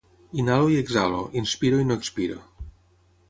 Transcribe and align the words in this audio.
Inhalo 0.43 0.69
i 0.75 0.77
exhalo, 0.83 1.19
inspiro 1.43 1.81
i 1.83 1.87
no 1.91 1.97
expiro. 2.01 2.39